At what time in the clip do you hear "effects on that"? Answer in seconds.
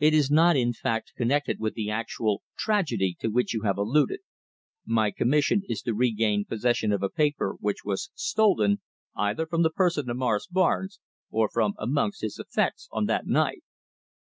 12.40-13.28